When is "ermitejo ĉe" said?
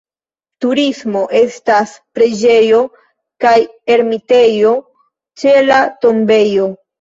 3.97-5.55